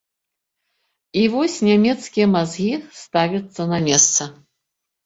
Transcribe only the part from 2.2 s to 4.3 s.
мазгі ставяцца на месца.